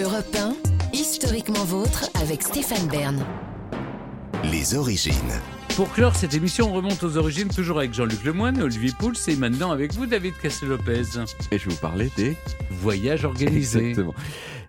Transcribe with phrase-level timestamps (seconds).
[0.00, 0.54] Europe 1,
[0.92, 3.24] historiquement vôtre avec Stéphane Bern.
[4.44, 5.14] Les origines.
[5.74, 9.34] Pour clore cette émission, on remonte aux origines, toujours avec Jean-Luc Lemoyne, Olivier Pouls, et
[9.34, 11.02] maintenant avec vous, David Castel-Lopez.
[11.50, 12.36] Et je vais vous parler des
[12.70, 13.88] voyages organisés.
[13.90, 14.14] Exactement.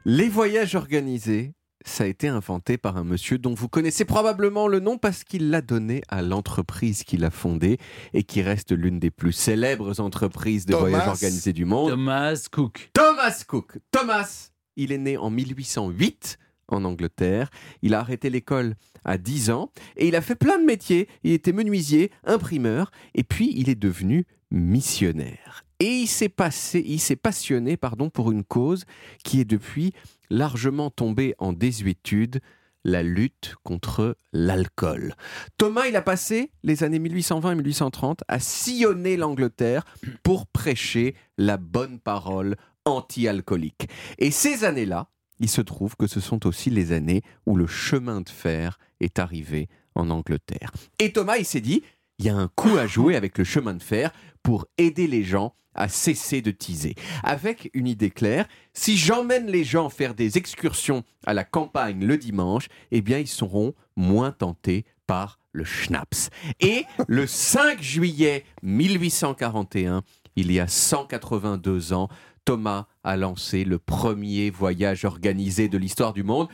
[0.04, 1.53] Les voyages organisés,
[1.85, 5.51] ça a été inventé par un monsieur dont vous connaissez probablement le nom parce qu'il
[5.51, 7.77] l'a donné à l'entreprise qu'il a fondée
[8.13, 10.89] et qui reste l'une des plus célèbres entreprises de Thomas.
[10.89, 11.91] voyages organisés du monde.
[11.91, 12.89] Thomas Cook.
[12.93, 13.77] Thomas Cook.
[13.91, 14.49] Thomas,
[14.79, 16.39] il est né en 1808
[16.70, 17.49] en Angleterre.
[17.81, 21.07] Il a arrêté l'école à 10 ans et il a fait plein de métiers.
[21.23, 25.65] Il était menuisier, imprimeur et puis il est devenu missionnaire.
[25.79, 28.85] Et il s'est passé, il s'est passionné, pardon, pour une cause
[29.23, 29.93] qui est depuis
[30.29, 32.39] largement tombée en désuétude,
[32.85, 35.15] la lutte contre l'alcool.
[35.57, 39.84] Thomas, il a passé les années 1820 et 1830 à sillonner l'Angleterre
[40.23, 42.55] pour prêcher la bonne parole
[42.89, 43.89] anti-alcoolique.
[44.17, 48.21] Et ces années-là, il se trouve que ce sont aussi les années où le chemin
[48.21, 50.71] de fer est arrivé en Angleterre.
[50.99, 51.84] Et Thomas, il s'est dit,
[52.20, 54.12] il y a un coup à jouer avec le chemin de fer
[54.43, 56.95] pour aider les gens à cesser de teaser.
[57.23, 62.17] Avec une idée claire, si j'emmène les gens faire des excursions à la campagne le
[62.17, 66.30] dimanche, eh bien ils seront moins tentés par le schnapps.
[66.60, 70.04] Et le 5 juillet 1841,
[70.36, 72.10] il y a 182 ans,
[72.50, 76.47] Thomas a lancé le premier voyage organisé de l'histoire du monde.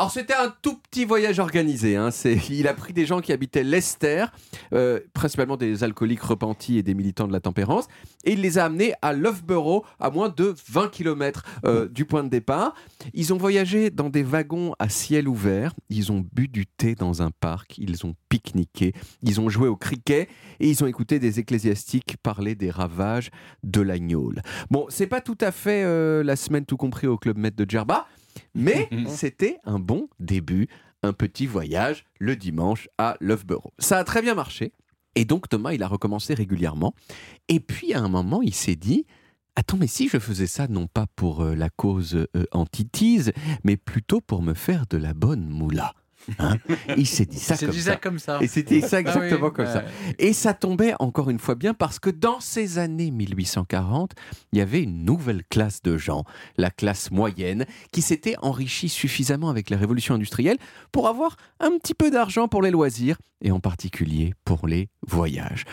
[0.00, 1.94] Alors c'était un tout petit voyage organisé.
[1.96, 2.08] hein.
[2.48, 4.24] Il a pris des gens qui habitaient Leicester,
[4.72, 7.86] euh, principalement des alcooliques repentis et des militants de la tempérance,
[8.24, 11.44] et il les a amenés à Loughborough, à moins de 20 km
[11.90, 12.72] du point de départ.
[13.12, 17.20] Ils ont voyagé dans des wagons à ciel ouvert, ils ont bu du thé dans
[17.20, 21.40] un parc, ils ont pique-niqué, ils ont joué au cricket et ils ont écouté des
[21.40, 23.30] ecclésiastiques parler des ravages
[23.64, 24.32] de l'agneau.
[24.70, 27.68] Bon, c'est pas tout à fait euh, la semaine tout compris au Club Med de
[27.68, 28.06] Djerba,
[28.54, 30.68] mais c'était un bon début,
[31.02, 33.72] un petit voyage le dimanche à Loughborough.
[33.78, 34.72] Ça a très bien marché.
[35.14, 36.94] Et donc Thomas, il a recommencé régulièrement.
[37.48, 39.06] Et puis à un moment, il s'est dit,
[39.56, 43.32] attends, mais si je faisais ça non pas pour euh, la cause euh, anti-tease,
[43.64, 45.94] mais plutôt pour me faire de la bonne moula.
[46.38, 46.56] Hein
[46.96, 47.92] il s'est dit ça comme dit ça.
[47.92, 48.38] ça comme ça.
[48.40, 49.84] Et c'était ça exactement Ah oui, comme ça.
[50.18, 54.12] Et ça tombait encore une fois bien parce que dans ces années 1840,
[54.52, 56.24] il y avait une nouvelle classe de gens,
[56.56, 60.58] la classe moyenne, qui s'était enrichie suffisamment avec la révolution industrielle
[60.92, 65.64] pour avoir un petit peu d'argent pour les loisirs et en particulier pour les voyages.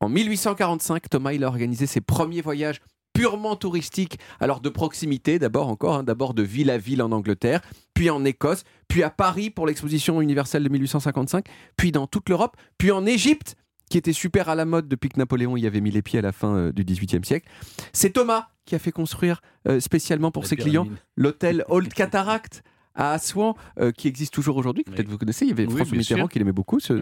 [0.00, 2.80] En 1845, Thomas il a organisé ses premiers voyages
[3.12, 7.60] purement touristiques, alors de proximité d'abord encore, hein, d'abord de ville à ville en Angleterre,
[7.94, 11.44] puis en Écosse, puis à Paris pour l'exposition universelle de 1855,
[11.76, 13.56] puis dans toute l'Europe, puis en Égypte
[13.90, 16.22] qui était super à la mode depuis que Napoléon y avait mis les pieds à
[16.22, 17.48] la fin euh, du XVIIIe siècle.
[17.92, 22.62] C'est Thomas qui a fait construire euh, spécialement pour La ses clients l'hôtel Old Cataract
[22.94, 24.96] à Assouan, euh, qui existe toujours aujourd'hui, que Oui.
[24.96, 25.44] peut-être vous connaissez.
[25.44, 26.94] Il y avait Oui, François Mitterrand qui l'aimait beaucoup, ce-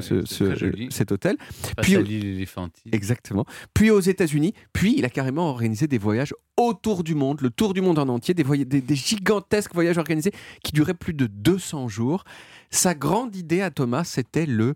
[0.74, 1.36] Oui, cet hôtel.
[1.38, 2.46] Face Puis- à l'île.
[2.92, 3.44] Exactement.
[3.74, 7.72] Puis aux États-Unis, puis il a carrément organisé des voyages autour du monde, le tour
[7.74, 10.32] du monde en entier, des, voy- des- des gigantesques voyages organisés
[10.62, 12.24] qui duraient plus de 200 jours.
[12.70, 14.74] Sa grande idée à Thomas, c'était le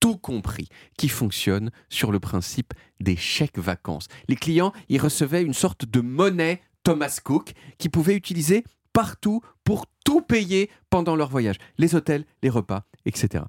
[0.00, 4.06] tout compris, qui fonctionne sur le principe des chèques vacances.
[4.28, 8.64] Les clients, ils recevaient une sorte de monnaie Thomas Cook qu'ils pouvaient utiliser
[8.94, 11.56] partout pour tout payer pendant leur voyage.
[11.76, 13.44] Les hôtels, les repas, etc.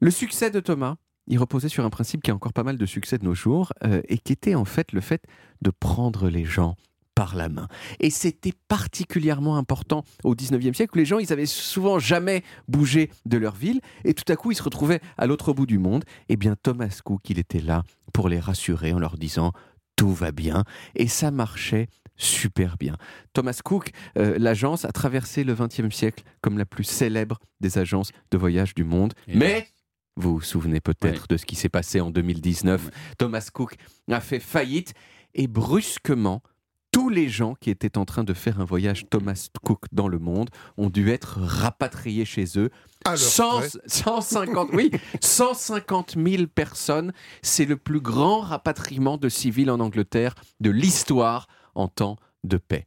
[0.00, 0.96] Le succès de Thomas,
[1.26, 3.74] il reposait sur un principe qui a encore pas mal de succès de nos jours,
[3.84, 5.22] euh, et qui était en fait le fait
[5.60, 6.76] de prendre les gens
[7.14, 7.66] par la main.
[7.98, 13.10] Et c'était particulièrement important au 19e siècle, où les gens, ils avaient souvent jamais bougé
[13.26, 16.04] de leur ville, et tout à coup, ils se retrouvaient à l'autre bout du monde.
[16.28, 19.52] Eh bien, Thomas Cook, il était là pour les rassurer en leur disant
[19.96, 20.62] tout va bien,
[20.94, 22.96] et ça marchait super bien.
[23.32, 28.10] Thomas Cook, euh, l'agence, a traversé le 20e siècle comme la plus célèbre des agences
[28.30, 29.14] de voyage du monde.
[29.28, 29.68] Et Mais
[30.16, 31.26] vous vous souvenez peut-être Ouais.
[31.30, 32.84] de ce qui s'est passé en 2019.
[32.86, 32.90] Ouais.
[33.18, 33.76] Thomas Cook
[34.10, 34.92] a fait faillite
[35.34, 36.42] et brusquement,
[36.90, 40.18] tous les gens qui étaient en train de faire un voyage Thomas Cook dans le
[40.18, 40.48] monde
[40.78, 42.70] ont dû être rapatriés chez eux.
[43.04, 43.68] Alors, 100 ouais.
[43.86, 44.90] 150, oui,
[45.20, 47.12] 150 000 personnes.
[47.42, 51.46] C'est le plus grand rapatriement de civils en Angleterre de l'histoire
[51.78, 52.84] en temps de paix.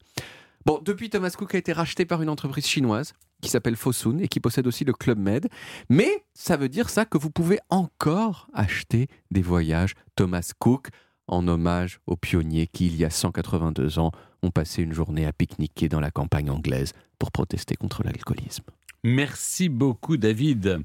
[0.66, 4.28] Bon, depuis, Thomas Cook a été racheté par une entreprise chinoise qui s'appelle Fosun et
[4.28, 5.48] qui possède aussi le Club Med.
[5.90, 10.90] Mais ça veut dire ça que vous pouvez encore acheter des voyages Thomas Cook
[11.28, 14.12] en hommage aux pionniers qui, il y a 182 ans,
[14.44, 18.66] ont passé une journée à pique-niquer dans la campagne anglaise pour protester contre l'alcoolisme.
[19.03, 20.80] Merci beaucoup, David.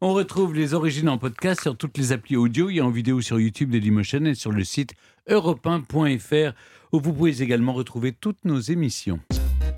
[0.00, 3.40] On retrouve les origines en podcast sur toutes les applis audio et en vidéo sur
[3.40, 4.94] YouTube Dailymotion et sur le site
[5.28, 6.54] europe1.fr
[6.92, 9.18] où vous pouvez également retrouver toutes nos émissions.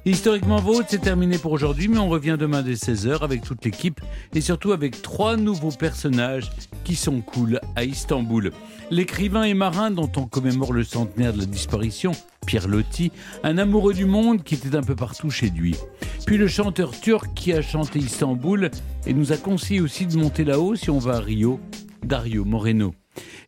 [0.04, 4.00] Historiquement Vôtre, c'est terminé pour aujourd'hui, mais on revient demain dès 16h avec toute l'équipe
[4.34, 6.50] et surtout avec trois nouveaux personnages
[6.84, 8.52] qui sont cool à Istanbul.
[8.90, 12.12] L'écrivain et marin dont on commémore le centenaire de la disparition,
[12.46, 13.12] Pierre Loti,
[13.42, 15.76] un amoureux du monde qui était un peu partout chez lui.
[16.24, 18.70] Puis le chanteur turc qui a chanté Istanbul
[19.06, 21.60] et nous a conseillé aussi de monter là-haut si on va à Rio,
[22.02, 22.94] Dario Moreno.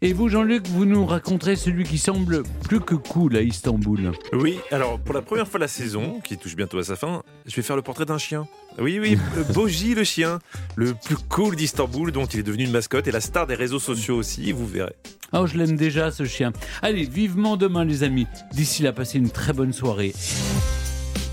[0.02, 4.12] Et vous, Jean-Luc, vous nous raconterez celui qui semble plus que cool à Istanbul.
[4.32, 7.22] Oui, alors pour la première fois de la saison, qui touche bientôt à sa fin,
[7.46, 8.48] je vais faire le portrait d'un chien.
[8.78, 9.18] Oui, oui,
[9.52, 10.38] Boji le chien,
[10.76, 13.78] le plus cool d'Istanbul, dont il est devenu une mascotte et la star des réseaux
[13.78, 14.94] sociaux aussi, vous verrez.
[15.34, 16.52] Oh, je l'aime déjà ce chien.
[16.80, 18.26] Allez, vivement demain les amis.
[18.52, 20.14] D'ici là, passez une très bonne soirée.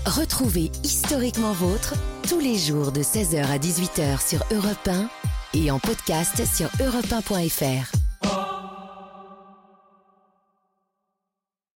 [0.04, 1.94] Retrouvez Historiquement Vôtre
[2.28, 5.08] tous les jours de 16h à 18h sur Europe 1
[5.54, 7.97] et en podcast sur europe1.fr.